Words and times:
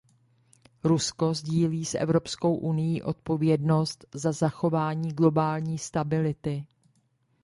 Rusko 0.83 1.33
sdílí 1.33 1.85
s 1.85 1.95
Evropskou 1.95 2.55
unií 2.55 3.01
odpovědnost 3.03 4.05
za 4.13 4.31
zachování 4.31 5.13
globální 5.13 5.77
stability. 5.77 6.65